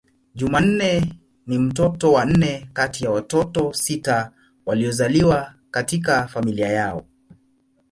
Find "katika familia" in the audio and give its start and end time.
5.71-6.67